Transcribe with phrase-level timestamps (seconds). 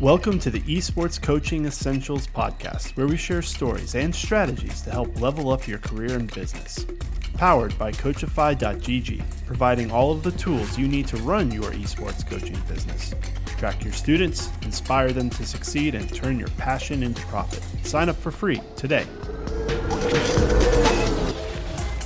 [0.00, 5.20] Welcome to the Esports Coaching Essentials podcast, where we share stories and strategies to help
[5.20, 6.86] level up your career and business.
[7.34, 12.58] Powered by Coachify.gg, providing all of the tools you need to run your esports coaching
[12.66, 13.14] business.
[13.58, 17.62] Track your students, inspire them to succeed, and turn your passion into profit.
[17.86, 19.04] Sign up for free today.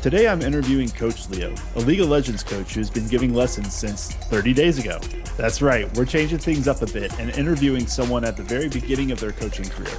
[0.05, 4.13] Today I'm interviewing Coach Leo, a League of Legends coach who's been giving lessons since
[4.13, 4.99] 30 days ago.
[5.39, 9.13] That's right, we're changing things up a bit and interviewing someone at the very beginning
[9.13, 9.97] of their coaching career.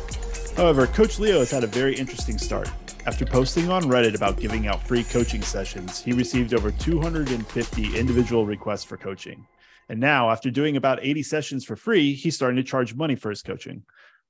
[0.55, 2.70] However, Coach Leo has had a very interesting start.
[3.08, 8.46] After posting on Reddit about giving out free coaching sessions, he received over 250 individual
[8.46, 9.48] requests for coaching.
[9.90, 13.32] And now, after doing about 80 sessions for free, he's starting to charge money for
[13.32, 13.82] his coaching.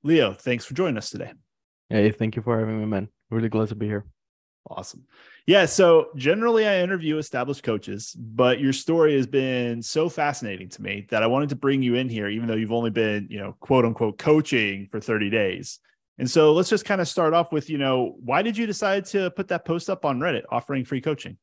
[0.02, 1.34] Leo, thanks for joining us today.
[1.90, 3.08] Hey, thank you for having me, man.
[3.28, 4.06] Really glad to be here.
[4.68, 5.04] Awesome.
[5.46, 5.66] Yeah.
[5.66, 11.06] So generally, I interview established coaches, but your story has been so fascinating to me
[11.10, 13.54] that I wanted to bring you in here, even though you've only been, you know,
[13.60, 15.78] quote unquote coaching for 30 days.
[16.18, 19.04] And so let's just kind of start off with, you know, why did you decide
[19.06, 21.36] to put that post up on Reddit offering free coaching?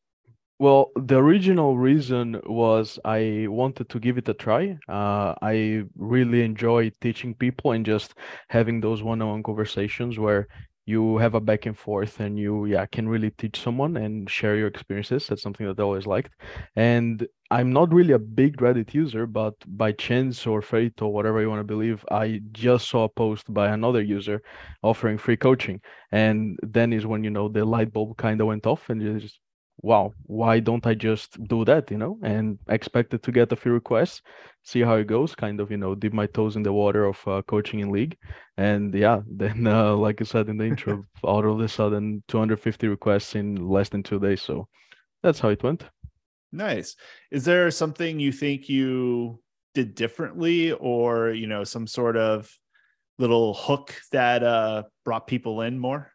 [0.60, 4.78] Well, the original reason was I wanted to give it a try.
[4.88, 8.16] Uh, I really enjoy teaching people and just
[8.50, 10.48] having those one-on-one conversations where
[10.86, 14.56] you have a back and forth and you yeah can really teach someone and share
[14.56, 15.28] your experiences.
[15.28, 16.34] That's something that i always liked.
[16.76, 21.40] And i'm not really a big reddit user but by chance or fate or whatever
[21.42, 24.42] you want to believe i just saw a post by another user
[24.82, 25.80] offering free coaching.
[26.12, 29.20] And then is when you know the light bulb kind of went off and you
[29.20, 29.40] just
[29.82, 32.18] wow, why don't I just do that, you know?
[32.24, 34.22] And expected to get a few requests,
[34.64, 37.20] see how it goes, kind of, you know, dip my toes in the water of
[37.28, 38.18] uh, coaching in league.
[38.58, 42.88] And yeah, then, uh, like I said in the intro, out of the sudden, 250
[42.88, 44.42] requests in less than two days.
[44.42, 44.68] So
[45.22, 45.84] that's how it went.
[46.52, 46.96] Nice.
[47.32, 49.42] Is there something you think you
[49.74, 52.50] did differently or, you know, some sort of
[53.18, 56.13] little hook that uh, brought people in more?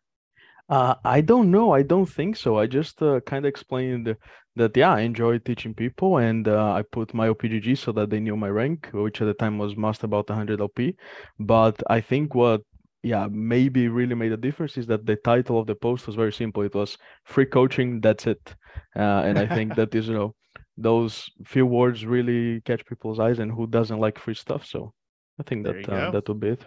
[0.68, 1.72] Uh, I don't know.
[1.72, 2.58] I don't think so.
[2.58, 4.14] I just uh, kind of explained
[4.56, 8.20] that, yeah, I enjoy teaching people and uh, I put my OPGG so that they
[8.20, 10.96] knew my rank, which at the time was master about 100 LP.
[11.38, 12.60] But I think what,
[13.02, 16.32] yeah, maybe really made a difference is that the title of the post was very
[16.32, 16.62] simple.
[16.62, 18.54] It was free coaching, that's it.
[18.94, 20.34] Uh, and I think that is, you know,
[20.76, 24.66] those few words really catch people's eyes and who doesn't like free stuff.
[24.66, 24.92] So
[25.40, 26.66] I think that uh, that would be it.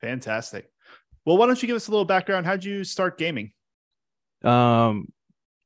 [0.00, 0.70] Fantastic.
[1.24, 2.46] Well, why don't you give us a little background?
[2.46, 3.52] How'd you start gaming?
[4.42, 5.08] Um,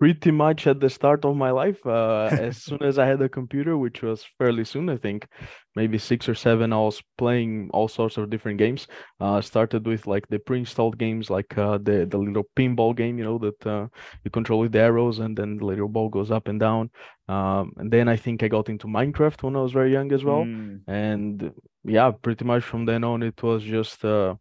[0.01, 1.79] pretty much at the start of my life.
[1.87, 5.29] Uh, as soon as I had a computer, which was fairly soon, I think,
[5.77, 8.87] maybe six or seven, I was playing all sorts of different games.
[9.21, 13.25] Uh, started with like the pre-installed games, like uh, the the little pinball game, you
[13.25, 13.87] know, that uh,
[14.25, 16.91] you control with the arrows, and then the little ball goes up and down.
[17.29, 20.25] Um, and then I think I got into Minecraft when I was very young as
[20.25, 20.45] well.
[20.45, 20.81] Mm.
[20.89, 21.53] And
[21.85, 24.35] yeah, pretty much from then on, it was just uh,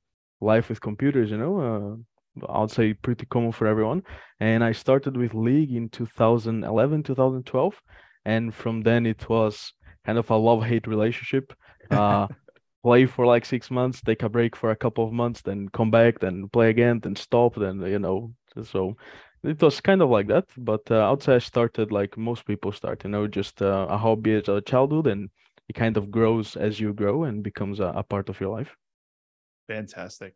[0.44, 1.60] life with computers, you know.
[1.60, 1.96] Uh,
[2.50, 4.04] I'd say pretty common for everyone.
[4.40, 7.82] And I started with League in 2011, 2012.
[8.26, 9.74] And from then it was
[10.06, 11.54] kind of a love hate relationship.
[11.92, 12.28] Uh,
[12.84, 15.90] play for like six months, take a break for a couple of months, then come
[15.90, 18.34] back, then play again, then stop, then, you know.
[18.64, 18.98] So
[19.44, 20.46] it was kind of like that.
[20.58, 23.98] But uh, I'd say I started like most people start, you know, just uh, a
[23.98, 25.30] hobby as a childhood and
[25.70, 28.76] it kind of grows as you grow and becomes a, a part of your life.
[29.68, 30.36] Fantastic.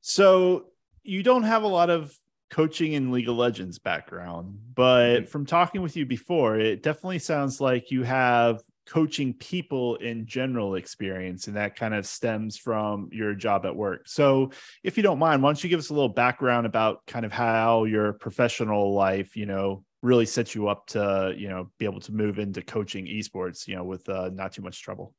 [0.00, 0.66] So
[1.02, 2.14] you don't have a lot of
[2.50, 5.24] coaching in League of Legends background, but mm-hmm.
[5.26, 10.74] from talking with you before, it definitely sounds like you have coaching people in general
[10.74, 14.08] experience and that kind of stems from your job at work.
[14.08, 14.50] So
[14.82, 17.30] if you don't mind, why don't you give us a little background about kind of
[17.30, 22.00] how your professional life, you know, really sets you up to, you know, be able
[22.00, 25.14] to move into coaching esports, you know, with uh, not too much trouble.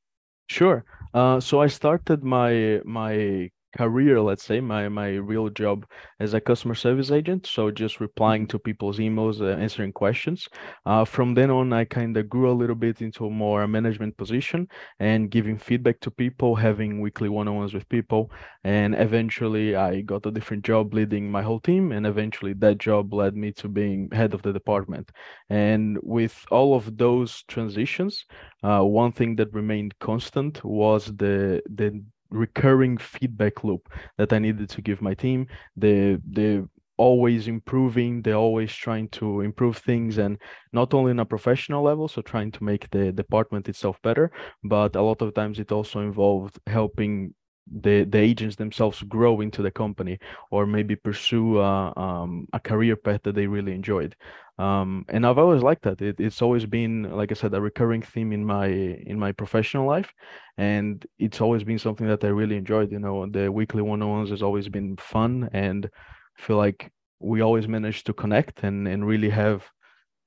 [0.51, 0.83] Sure.
[1.13, 5.85] Uh, so I started my my career let's say my my real job
[6.19, 10.47] as a customer service agent so just replying to people's emails uh, answering questions.
[10.85, 14.15] Uh, from then on i kind of grew a little bit into a more management
[14.17, 14.67] position
[14.99, 18.31] and giving feedback to people having weekly one-on-ones with people.
[18.63, 23.13] And eventually i got a different job leading my whole team and eventually that job
[23.13, 25.11] led me to being head of the department.
[25.49, 28.25] And with all of those transitions
[28.63, 34.69] uh, one thing that remained constant was the the recurring feedback loop that I needed
[34.69, 35.47] to give my team.
[35.75, 36.67] The the
[36.97, 40.37] always improving they're always trying to improve things and
[40.71, 44.31] not only in a professional level so trying to make the department itself better
[44.63, 47.33] but a lot of times it also involved helping
[47.81, 50.19] the the agents themselves grow into the company
[50.51, 54.15] or maybe pursue uh, um, a career path that they really enjoyed
[54.61, 56.01] um, and I've always liked that.
[56.01, 58.67] It, it's always been like I said a recurring theme in my
[59.11, 60.11] in my professional life.
[60.57, 64.43] And it's always been something that I really enjoyed you know the weekly one-on-ones has
[64.43, 65.89] always been fun and
[66.37, 69.59] I feel like we always manage to connect and and really have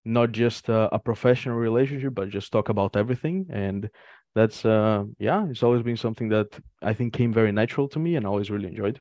[0.05, 3.47] not just a, a professional relationship but just talk about everything.
[3.51, 3.91] And
[4.35, 6.49] that's uh yeah it's always been something that
[6.83, 9.01] i think came very natural to me and always really enjoyed.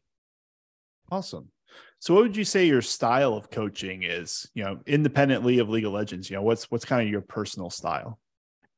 [1.09, 1.52] Awesome
[2.00, 5.86] so what would you say your style of coaching is you know independently of league
[5.86, 6.30] of legends?
[6.30, 8.20] You know what's what's kind of your personal style?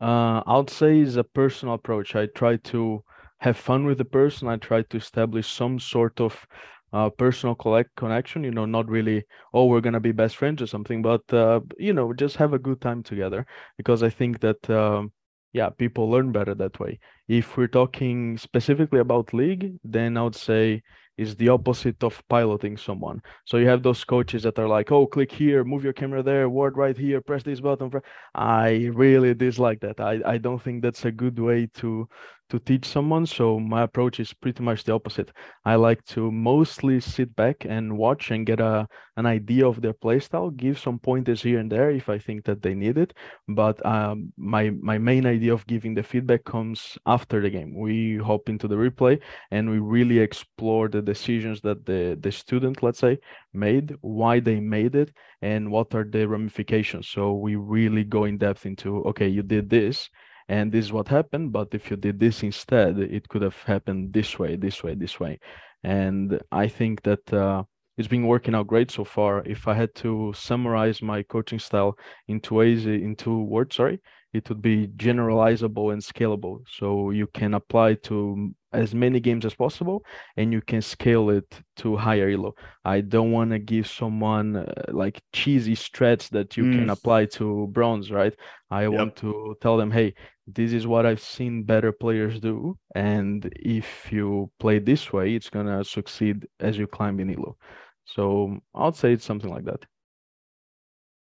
[0.02, 2.16] Uh i would say is a personal approach.
[2.16, 3.04] I try to
[3.40, 4.48] have fun with the person.
[4.48, 6.46] I try to establish some sort of
[6.94, 10.68] uh, personal collect connection you know not really oh we're gonna be best friends or
[10.68, 13.46] something but uh, you know just have a good time together
[13.76, 15.12] because i think that um,
[15.56, 17.00] yeah, people learn better that way.
[17.30, 20.84] If we're talking specifically about league, then I would say
[21.18, 23.22] is the opposite of piloting someone.
[23.46, 26.50] So you have those coaches that are like, "Oh, click here, move your camera there,
[26.50, 27.92] word right here, press this button."
[28.34, 30.00] I really dislike that.
[30.00, 32.08] I I don't think that's a good way to
[32.50, 33.26] to teach someone.
[33.26, 35.32] So my approach is pretty much the opposite.
[35.66, 38.88] I like to mostly sit back and watch and get a
[39.18, 42.62] an idea of their playstyle, give some pointers here and there if I think that
[42.62, 43.14] they need it.
[43.48, 47.74] But um, my my main idea of giving the feedback comes after the game.
[47.78, 49.22] We hop into the replay
[49.52, 53.20] and we really explore the decisions that the the student, let's say,
[53.54, 55.12] made, why they made it,
[55.42, 57.08] and what are the ramifications.
[57.08, 60.10] So we really go in depth into okay, you did this
[60.48, 64.14] and this is what happened but if you did this instead it could have happened
[64.14, 65.40] this way this way this way.
[65.84, 67.64] And i think that uh,
[67.98, 69.44] it's been working out great so far.
[69.46, 71.98] If i had to summarize my coaching style
[72.28, 74.00] into ways into words sorry
[74.36, 76.60] it would be generalizable and scalable.
[76.70, 80.04] So you can apply to as many games as possible
[80.36, 82.54] and you can scale it to higher elo.
[82.84, 86.80] I don't want to give someone uh, like cheesy strats that you mm.
[86.80, 88.36] can apply to bronze right?
[88.70, 88.92] I yep.
[88.92, 90.14] want to tell them hey
[90.48, 95.50] this is what i've seen better players do and if you play this way it's
[95.50, 97.58] going to succeed as you climb in elo.
[98.06, 99.86] So i'd say it's something like that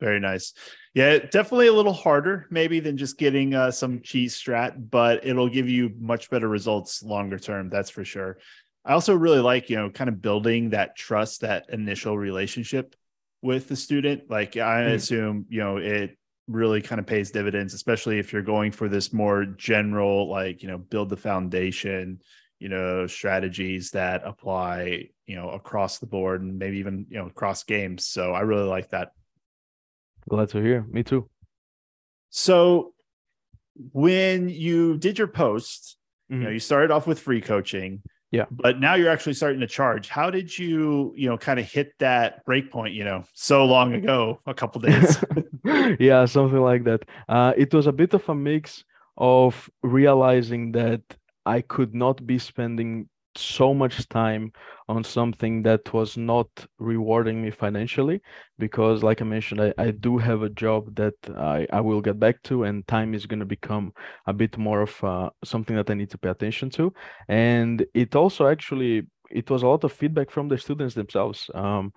[0.06, 0.54] very nice.
[0.94, 5.50] Yeah, definitely a little harder maybe than just getting uh, some cheese strat, but it'll
[5.50, 7.70] give you much better results longer term.
[7.70, 8.38] That's for sure.
[8.86, 12.96] I also really like, you know, kind of building that trust, that initial relationship
[13.42, 14.30] with the student.
[14.30, 14.94] Like I mm.
[14.94, 16.18] assume, you know, it
[16.48, 20.70] really kind of pays dividends, especially if you're going for this more general, like, you
[20.70, 22.22] know, build the foundation,
[22.60, 27.26] you know, strategies that apply, you know, across the board and maybe even, you know,
[27.26, 28.06] across games.
[28.06, 29.12] So I really like that
[30.30, 30.86] Glad to hear.
[30.90, 31.30] Me too.
[32.30, 32.94] So
[33.92, 35.98] when you did your post,
[36.32, 36.34] mm-hmm.
[36.34, 36.54] you know, mm-hmm.
[36.54, 38.02] you started off with free coaching.
[38.32, 38.46] Yeah.
[38.52, 40.10] But now you're actually starting to charge.
[40.10, 43.94] How did you, you know, kind of hit that break point, you know, so long
[43.94, 45.24] ago, a couple days?
[46.00, 47.06] yeah, something like that.
[47.30, 48.84] Uh, it was a bit of a mix
[49.18, 51.02] of realizing that
[51.46, 54.52] I could not be spending so much time
[54.88, 56.48] on something that was not
[56.80, 58.22] rewarding me financially
[58.60, 62.20] because like i mentioned i, I do have a job that I, I will get
[62.20, 63.94] back to and time is going to become
[64.28, 66.94] a bit more of uh, something that i need to pay attention to.
[67.28, 71.50] And it also actually it was a lot of feedback from the students themselves.
[71.56, 71.94] Um,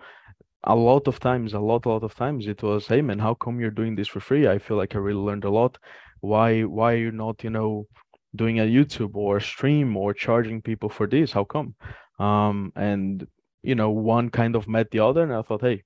[0.65, 3.33] a lot of times a lot a lot of times it was hey man how
[3.33, 4.47] come you're doing this for free?
[4.47, 5.77] I feel like i really learned a lot.
[6.21, 7.87] Why why are you not you know
[8.35, 11.31] doing a YouTube or stream or charging people for this?
[11.31, 11.75] How come?
[12.19, 13.25] Um, and
[13.61, 15.83] you know, one kind of met the other, and I thought, hey,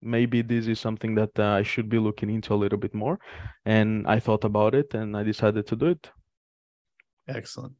[0.00, 3.20] maybe this is something that uh, I should be looking into a little bit more.
[3.64, 6.10] And I thought about it, and I decided to do it.
[7.28, 7.74] Excellent.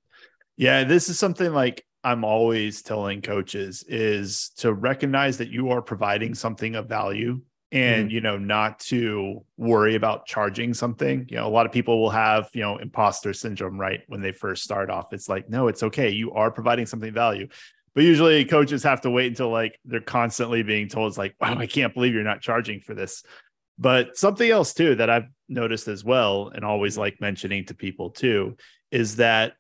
[0.56, 5.82] Yeah, this is something like I'm always telling coaches is to recognize that you are
[5.82, 7.40] providing something of value
[7.72, 8.12] and mm.
[8.12, 11.26] you know not to worry about charging something.
[11.28, 14.30] You know a lot of people will have you know imposter syndrome right when they
[14.30, 15.12] first start off.
[15.12, 16.10] It's like no it's okay.
[16.10, 17.48] You are providing something value.
[17.94, 21.58] But usually coaches have to wait until like they're constantly being told it's like wow
[21.58, 23.24] i can't believe you're not charging for this.
[23.78, 28.10] But something else too that i've noticed as well and always like mentioning to people
[28.10, 28.56] too
[28.90, 29.54] is that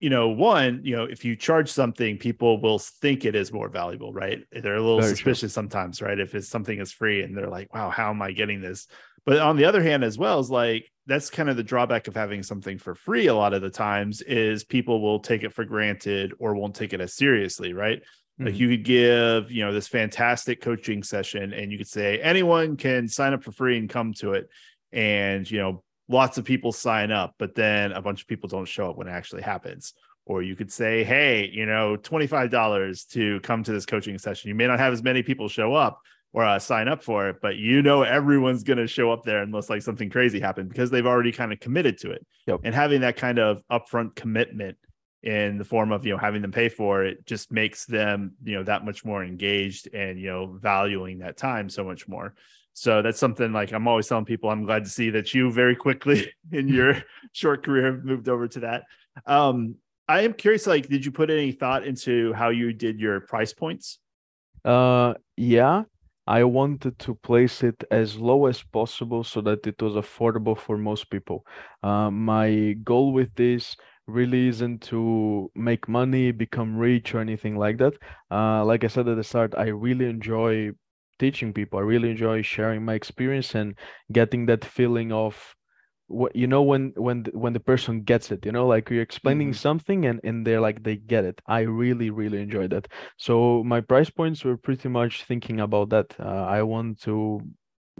[0.00, 3.68] you know, one, you know, if you charge something, people will think it is more
[3.68, 4.40] valuable, right?
[4.50, 5.48] They're a little Very suspicious true.
[5.48, 6.18] sometimes, right?
[6.18, 8.86] If it's something is free and they're like, wow, how am I getting this?
[9.26, 12.14] But on the other hand, as well, is like that's kind of the drawback of
[12.14, 15.66] having something for free a lot of the times is people will take it for
[15.66, 18.00] granted or won't take it as seriously, right?
[18.38, 18.60] Like hmm.
[18.60, 23.06] you could give, you know, this fantastic coaching session and you could say anyone can
[23.06, 24.48] sign up for free and come to it.
[24.92, 28.66] And, you know, lots of people sign up, but then a bunch of people don't
[28.66, 29.94] show up when it actually happens.
[30.26, 34.48] or you could say, hey, you know, $25 to come to this coaching session.
[34.48, 36.00] You may not have as many people show up
[36.32, 39.42] or uh, sign up for it, but you know everyone's going to show up there
[39.42, 42.24] unless like something crazy happened because they've already kind of committed to it.
[42.46, 42.60] Yep.
[42.64, 44.76] And having that kind of upfront commitment
[45.22, 48.54] in the form of you know having them pay for it just makes them you
[48.54, 52.34] know that much more engaged and you know valuing that time so much more
[52.80, 55.76] so that's something like i'm always telling people i'm glad to see that you very
[55.76, 56.96] quickly in your
[57.32, 58.84] short career moved over to that
[59.26, 59.74] um
[60.08, 63.52] i am curious like did you put any thought into how you did your price
[63.52, 63.98] points
[64.64, 65.82] uh yeah
[66.26, 70.78] I wanted to place it as low as possible so that it was affordable for
[70.78, 71.44] most people.
[71.82, 73.74] Uh, my goal with this
[74.06, 77.94] really isn't to make money, become rich, or anything like that.
[78.30, 80.70] Uh, like I said at the start, I really enjoy
[81.20, 81.78] teaching people.
[81.78, 83.76] I really enjoy sharing my experience and
[84.10, 85.54] getting that feeling of
[86.08, 89.50] what you know when when when the person gets it you know like you're explaining
[89.50, 89.66] mm-hmm.
[89.68, 93.80] something and and they're like they get it i really really enjoy that so my
[93.80, 97.40] price points were pretty much thinking about that uh, i want to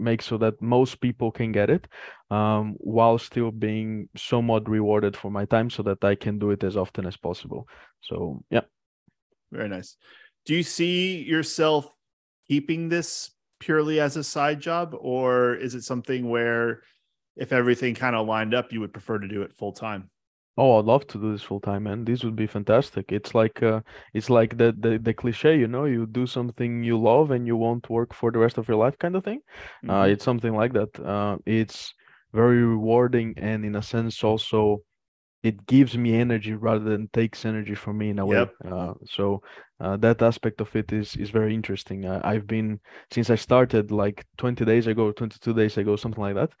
[0.01, 1.87] make so that most people can get it
[2.29, 6.63] um, while still being somewhat rewarded for my time so that I can do it
[6.63, 7.67] as often as possible.
[8.01, 8.61] So, yeah.
[9.51, 9.95] Very nice.
[10.45, 11.93] Do you see yourself
[12.47, 16.81] keeping this purely as a side job, or is it something where
[17.35, 20.09] if everything kind of lined up, you would prefer to do it full time?
[20.57, 22.03] Oh, I'd love to do this full time, man.
[22.03, 23.11] This would be fantastic.
[23.11, 23.81] It's like uh,
[24.13, 27.55] it's like the, the the cliche, you know, you do something you love and you
[27.55, 29.39] won't work for the rest of your life, kind of thing.
[29.87, 29.89] Uh, mm-hmm.
[29.91, 30.99] Uh, it's something like that.
[30.99, 31.93] Uh, it's
[32.33, 34.81] very rewarding, and in a sense, also,
[35.43, 38.53] it gives me energy rather than takes energy from me in a yep.
[38.63, 38.71] way.
[38.71, 39.41] Uh, so
[39.79, 42.05] uh, that aspect of it is is very interesting.
[42.05, 42.79] Uh, I've been
[43.11, 46.51] since I started like 20 days ago, 22 days ago, something like that.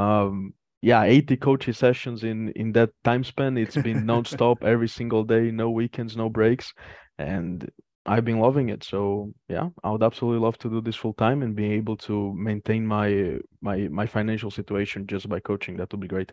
[0.00, 5.24] Um, yeah 80 coaching sessions in in that time span it's been non-stop every single
[5.24, 6.72] day no weekends no breaks
[7.18, 7.70] and
[8.06, 11.42] i've been loving it so yeah i would absolutely love to do this full time
[11.42, 16.00] and be able to maintain my my my financial situation just by coaching that would
[16.00, 16.32] be great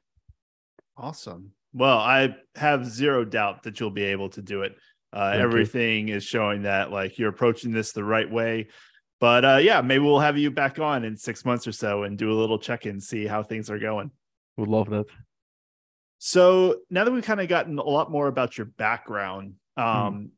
[0.95, 4.75] awesome well i have zero doubt that you'll be able to do it
[5.13, 6.15] uh, everything you.
[6.15, 8.67] is showing that like you're approaching this the right way
[9.19, 12.17] but uh, yeah maybe we'll have you back on in six months or so and
[12.17, 14.11] do a little check-in see how things are going
[14.57, 15.05] would love that.
[16.19, 19.83] So now that we've kind of gotten a lot more about your background, hmm.
[19.83, 20.29] um, mm.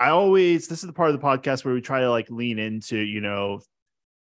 [0.00, 2.58] I always this is the part of the podcast where we try to like lean
[2.58, 3.60] into you know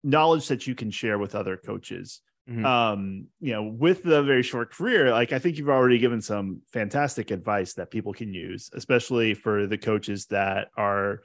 [0.03, 2.21] knowledge that you can share with other coaches.
[2.49, 2.65] Mm-hmm.
[2.65, 6.61] Um, you know, with the very short career, like I think you've already given some
[6.73, 11.21] fantastic advice that people can use, especially for the coaches that are,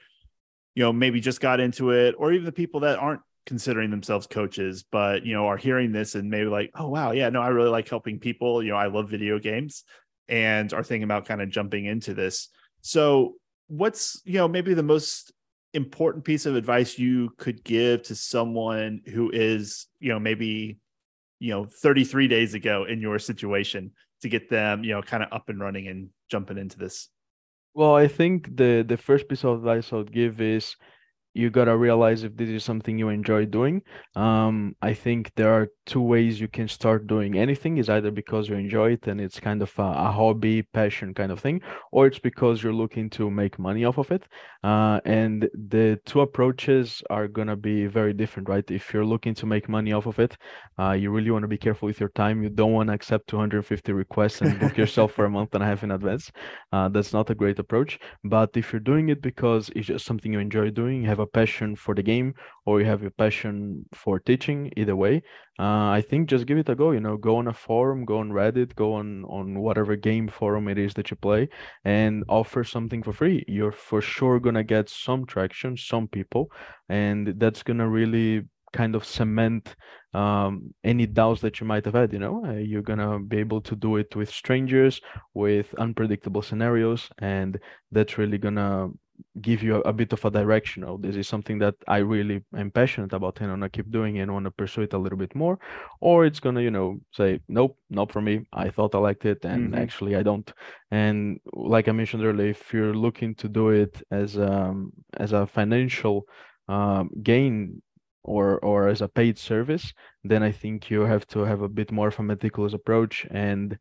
[0.75, 4.26] you know, maybe just got into it, or even the people that aren't considering themselves
[4.26, 7.49] coaches, but you know, are hearing this and maybe like, oh wow, yeah, no, I
[7.49, 8.62] really like helping people.
[8.62, 9.85] You know, I love video games
[10.28, 12.49] and are thinking about kind of jumping into this.
[12.82, 13.37] So
[13.68, 15.32] what's, you know, maybe the most
[15.73, 20.78] important piece of advice you could give to someone who is, you know, maybe,
[21.38, 25.33] you know, 33 days ago in your situation to get them, you know, kind of
[25.33, 27.09] up and running and jumping into this?
[27.75, 30.76] Well, I think the the first piece of advice I would give is
[31.37, 33.83] you gotta realize if this is something you enjoy doing.
[34.14, 37.76] Um, I think there are two ways you can start doing anything.
[37.76, 41.31] Is either because you enjoy it and it's kind of a, a hobby, passion kind
[41.31, 41.61] of thing,
[41.93, 44.25] or it's because you're looking to make money off of it.
[44.64, 48.69] Uh, and the two approaches are gonna be very different, right?
[48.71, 50.37] If you're looking to make money off of it,
[50.78, 52.43] uh, you really want to be careful with your time.
[52.43, 55.66] You don't want to accept 250 requests and book yourself for a month and a
[55.66, 56.33] half in advance.
[56.73, 57.99] Uh, that's not a great approach.
[58.25, 61.33] But if you're doing it because it's just something you enjoy doing, have a a
[61.38, 65.23] passion for the game or you have a passion for teaching either way
[65.59, 68.18] uh, i think just give it a go you know go on a forum go
[68.18, 71.49] on reddit go on on whatever game forum it is that you play
[71.85, 76.50] and offer something for free you're for sure gonna get some traction some people
[76.88, 78.42] and that's gonna really
[78.73, 79.75] kind of cement
[80.16, 82.12] um, any doubts that you might have had.
[82.12, 85.00] You know, uh, you're gonna be able to do it with strangers,
[85.35, 87.59] with unpredictable scenarios, and
[87.92, 88.88] that's really gonna
[89.40, 90.85] give you a, a, bit of a direction.
[90.85, 93.90] Oh this is something that i really am passionate about and I want to keep
[93.90, 95.58] doing and want to pursue it a little bit more.
[96.00, 98.46] Or it's gonna you know say nope not for me.
[98.52, 99.82] I thought i liked it and mm-hmm.
[99.82, 100.50] actually i don't.
[100.90, 105.46] And like i mentioned earlier if you're looking to do it as um as a
[105.46, 106.26] financial
[106.68, 107.82] um, gain
[108.25, 109.92] or or as a paid service
[110.25, 113.78] then i think you have to have a bit more of a meticulous approach and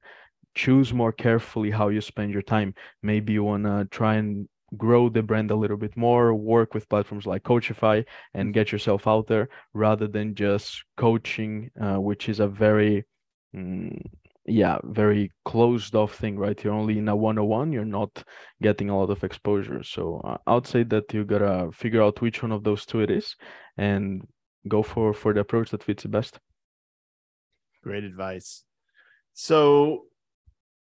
[0.56, 2.74] choose more carefully how you spend your time.
[3.04, 4.48] Maybe you want to try and
[4.78, 9.08] grow the brand a little bit more, work with platforms like Coachify and get yourself
[9.08, 13.06] out there rather than just coaching, uh, which is a very
[13.56, 14.02] mm,
[14.48, 16.62] yeah, very closed off thing, right?
[16.64, 18.24] You're only in a 101, you're not
[18.62, 19.82] getting a lot of exposure.
[19.84, 23.02] So uh, I would say that you gotta figure out which one of those two
[23.02, 23.36] it is
[23.78, 24.28] and
[24.68, 26.40] go for for the approach that fits the best.
[27.84, 28.64] Great advice.
[29.34, 30.06] So,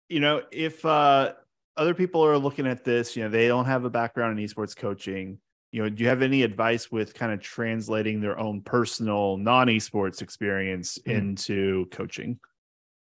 [0.09, 1.33] you know, if uh
[1.75, 4.75] other people are looking at this, you know, they don't have a background in esports
[4.75, 5.39] coaching,
[5.73, 10.21] you know, do you have any advice with kind of translating their own personal non-esports
[10.21, 11.11] experience mm.
[11.11, 12.39] into coaching?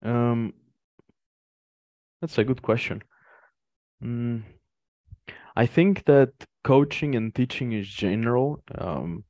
[0.03, 0.53] Um,
[2.21, 3.05] that's a good question.
[4.03, 4.43] Mm,
[5.55, 6.31] I think that
[6.65, 8.61] coaching and teaching is general.
[8.77, 9.23] Um,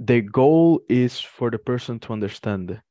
[0.00, 2.82] the goal is for the person to understand.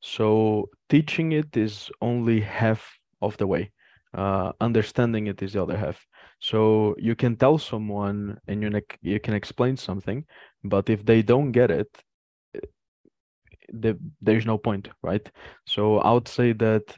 [0.00, 2.92] So teaching it is only half
[3.22, 3.70] of the way.
[4.14, 6.06] Uh, understanding it is the other half.
[6.38, 10.26] So you can tell someone and you you can explain something,
[10.62, 11.88] but if they don't get it,
[13.72, 15.26] the, there's no point, right?
[15.66, 16.94] So I would say that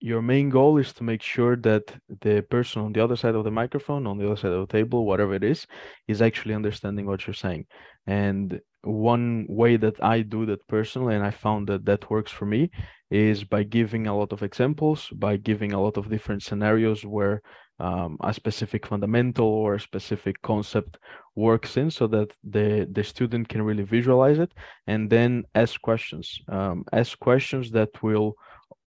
[0.00, 3.44] your main goal is to make sure that the person on the other side of
[3.44, 5.66] the microphone, on the other side of the table, whatever it is,
[6.08, 7.66] is actually understanding what you're saying.
[8.06, 12.44] And one way that I do that personally, and I found that that works for
[12.44, 12.70] me,
[13.10, 17.42] is by giving a lot of examples, by giving a lot of different scenarios where
[17.80, 20.98] um, a specific fundamental or a specific concept
[21.34, 24.52] works in so that the the student can really visualize it
[24.86, 28.34] and then ask questions um, ask questions that will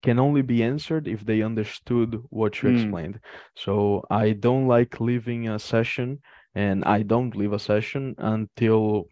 [0.03, 2.83] can only be answered if they understood what you mm.
[2.83, 3.19] explained
[3.55, 6.21] so i don't like leaving a session
[6.55, 9.07] and i don't leave a session until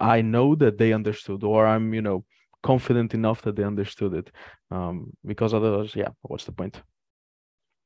[0.00, 2.24] i know that they understood or i'm you know
[2.66, 4.30] confident enough that they understood it
[4.70, 6.82] um, because otherwise yeah what's the point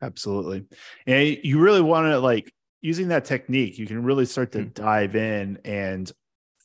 [0.03, 0.65] Absolutely.
[1.07, 4.75] And you really want to like using that technique, you can really start to mm.
[4.75, 6.11] dive in and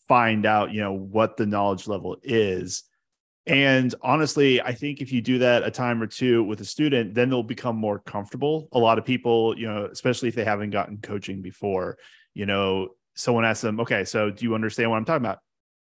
[0.07, 2.83] find out, you know, what the knowledge level is.
[3.47, 7.13] And honestly, I think if you do that a time or two with a student,
[7.13, 8.69] then they'll become more comfortable.
[8.71, 11.97] A lot of people, you know, especially if they haven't gotten coaching before,
[12.33, 15.39] you know, someone asks them, okay, so do you understand what I'm talking about?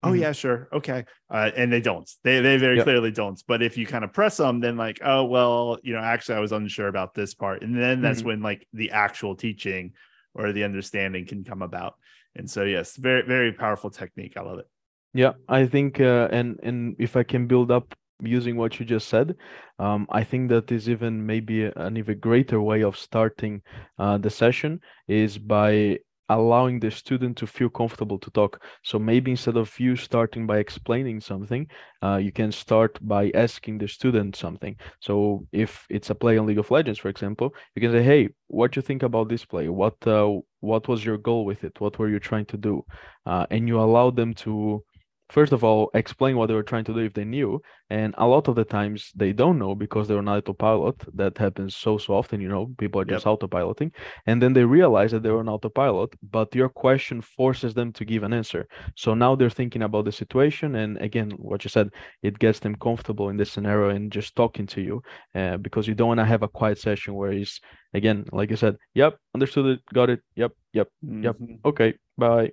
[0.04, 0.22] Oh mm-hmm.
[0.22, 0.70] yeah sure.
[0.74, 1.06] Okay.
[1.30, 2.10] Uh, and they don't.
[2.24, 2.86] They they very yep.
[2.86, 3.42] clearly don't.
[3.48, 6.40] But if you kind of press them then like oh well you know actually i
[6.40, 7.62] was unsure about this part.
[7.62, 8.28] And then that's mm-hmm.
[8.28, 9.94] when like the actual teaching
[10.34, 11.96] or the understanding can come about.
[12.36, 14.34] And so yes very very powerful technique.
[14.38, 14.68] I love it.
[15.14, 19.08] Yeah i think uh, and and if i can build up using what you just
[19.08, 19.36] said
[19.80, 23.62] um, i think that is even maybe an even greater way of starting
[23.98, 25.98] uh, the session is by
[26.30, 28.64] allowing the student to feel comfortable to talk.
[28.84, 31.68] So maybe instead of you starting by explaining something,
[32.04, 34.76] uh, you can start by asking the student something.
[35.02, 38.30] So if it's a play on League of Legends, for example, you can say, "Hey,
[38.48, 39.68] what do you think about this play?
[39.70, 41.80] What uh, what was your goal with it?
[41.80, 42.86] What were you trying to do?"
[43.26, 44.84] Uh, and you allow them to
[45.30, 48.28] first of all explain what they were trying to do if they knew and a
[48.28, 52.14] lot of the times they don't know because they're on autopilot that happens so so
[52.14, 53.40] often you know people are just yep.
[53.40, 53.92] autopiloting
[54.26, 58.24] and then they realize that they're on autopilot but your question forces them to give
[58.24, 61.90] an answer so now they're thinking about the situation and again what you said
[62.24, 65.02] it gets them comfortable in this scenario and just talking to you
[65.36, 67.60] uh, because you don't want to have a quiet session where he's
[67.94, 71.24] again like i said yep understood it got it yep yep mm-hmm.
[71.24, 72.52] yep okay bye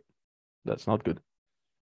[0.65, 1.21] that's not good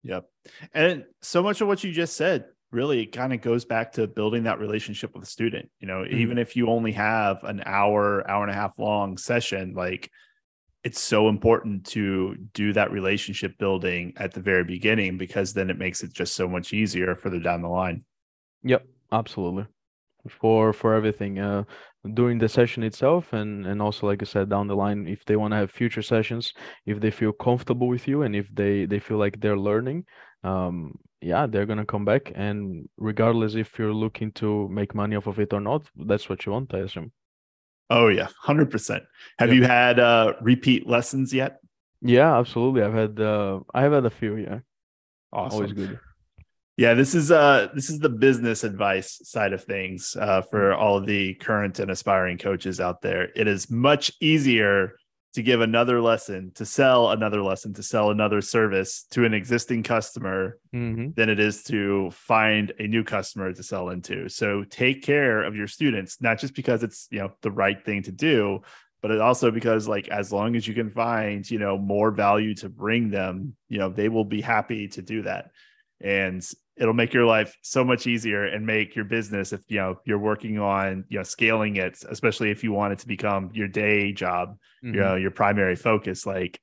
[0.04, 0.26] Yep.
[0.74, 4.44] And so much of what you just said really kind of goes back to building
[4.44, 5.70] that relationship with the student.
[5.80, 6.18] You know, mm-hmm.
[6.18, 10.10] even if you only have an hour, hour and a half long session, like
[10.84, 15.78] it's so important to do that relationship building at the very beginning because then it
[15.78, 18.04] makes it just so much easier further down the line.
[18.63, 19.66] Yep, absolutely.
[20.30, 21.39] For for everything.
[21.39, 21.63] Uh
[22.13, 25.38] during the session itself and and also like i said down the line if they
[25.38, 26.54] want to have future sessions
[26.86, 30.04] if they feel comfortable with you and if they they feel like they're learning
[30.44, 32.32] um yeah they're gonna come back.
[32.36, 36.46] And regardless if you're looking to make money off of it or not that's what
[36.46, 37.12] you want i assume.
[37.89, 39.02] Oh yeah 100%
[39.39, 39.56] have yep.
[39.56, 41.60] you had uh repeat lessons yet?
[42.02, 42.84] Yeah absolutely.
[42.84, 44.60] I've had uh i have had a few yeah.
[45.32, 45.56] Awesome.
[45.56, 46.00] always good
[46.76, 50.82] yeah, this is uh this is the business advice side of things uh, for mm-hmm.
[50.82, 53.30] all the current and aspiring coaches out there.
[53.36, 54.96] It is much easier
[55.34, 59.82] to give another lesson, to sell another lesson, to sell another service to an existing
[59.82, 61.10] customer mm-hmm.
[61.16, 64.30] than it is to find a new customer to sell into.
[64.30, 68.02] So take care of your students, not just because it's you know the right thing
[68.04, 68.62] to do,
[69.04, 72.56] but it also because like as long as you can find you know more value
[72.56, 75.52] to bring them, you know they will be happy to do that
[76.04, 79.98] and it'll make your life so much easier and make your business if you know
[80.06, 83.68] you're working on you know scaling it especially if you want it to become your
[83.68, 84.94] day job mm-hmm.
[84.94, 86.60] you know your primary focus like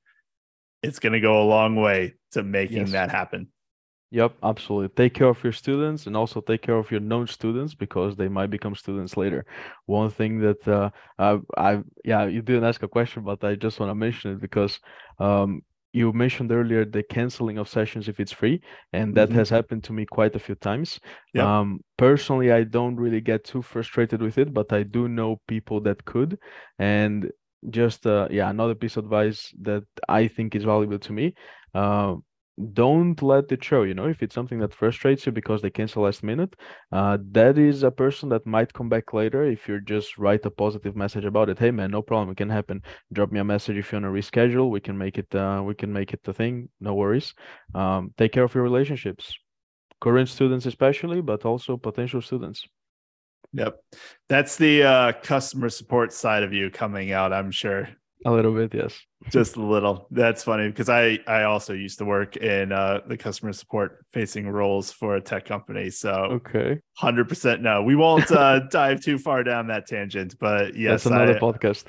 [0.83, 2.91] it's going to go a long way to making yes.
[2.91, 3.47] that happen
[4.13, 4.89] Yep, absolutely.
[4.89, 8.27] Take care of your students and also take care of your known students because they
[8.27, 9.45] might become students later.
[9.85, 13.79] One thing that uh, I, I, yeah, you didn't ask a question, but I just
[13.79, 14.81] want to mention it because
[15.17, 15.61] um,
[15.93, 18.61] you mentioned earlier the canceling of sessions if it's free,
[18.93, 19.37] and that mm-hmm.
[19.37, 20.99] has happened to me quite a few times.
[21.37, 25.81] Um, personally, I don't really get too frustrated with it, but I do know people
[25.81, 26.37] that could,
[26.79, 27.31] and
[27.69, 31.35] just uh, yeah, another piece of advice that I think is valuable to me.
[31.73, 32.15] Uh,
[32.73, 36.03] don't let it show you know if it's something that frustrates you because they cancel
[36.03, 36.55] last minute
[36.91, 40.49] uh, that is a person that might come back later if you just write a
[40.49, 42.81] positive message about it hey man no problem it can happen.
[43.13, 45.75] Drop me a message if you want to reschedule we can make it uh, we
[45.75, 47.33] can make it a thing no worries.
[47.75, 49.33] Um, take care of your relationships
[49.99, 52.65] current students especially but also potential students.
[53.53, 53.79] Yep.
[54.29, 57.89] That's the uh, customer support side of you coming out i'm sure
[58.25, 58.99] a little bit, yes.
[59.29, 60.07] Just a little.
[60.11, 64.47] That's funny because I I also used to work in uh, the customer support facing
[64.49, 65.89] roles for a tech company.
[65.89, 67.83] So okay, hundred percent no.
[67.83, 71.85] We won't uh, dive too far down that tangent, but yes, that's another I, podcast.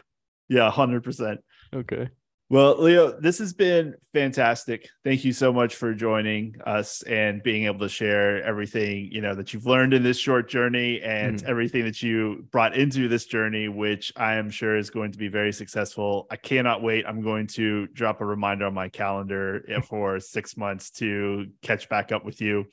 [0.48, 1.40] Yeah, hundred percent.
[1.74, 2.08] Okay.
[2.52, 4.86] Well, Leo, this has been fantastic.
[5.04, 9.34] Thank you so much for joining us and being able to share everything, you know,
[9.34, 11.48] that you've learned in this short journey and mm.
[11.48, 15.28] everything that you brought into this journey, which I am sure is going to be
[15.28, 16.26] very successful.
[16.30, 17.06] I cannot wait.
[17.08, 22.12] I'm going to drop a reminder on my calendar for 6 months to catch back
[22.12, 22.66] up with you.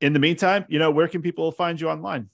[0.00, 2.30] In the meantime, you know, where can people find you online?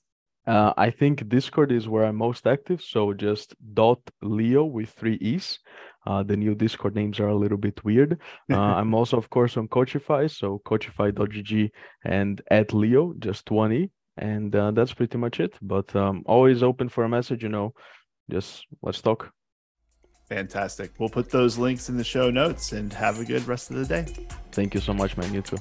[0.46, 2.80] Uh, I think Discord is where I'm most active.
[2.82, 5.58] So just dot Leo with three E's.
[6.06, 8.20] Uh, the new Discord names are a little bit weird.
[8.50, 11.70] Uh, I'm also, of course, on Coachify, so coachify.gg
[12.04, 13.90] and at Leo, just one E.
[14.16, 15.54] And uh, that's pretty much it.
[15.60, 17.74] But um, always open for a message, you know,
[18.30, 19.32] just let's talk.
[20.28, 20.92] Fantastic.
[20.98, 23.84] We'll put those links in the show notes and have a good rest of the
[23.84, 24.06] day.
[24.52, 25.32] Thank you so much, man.
[25.32, 25.58] You too.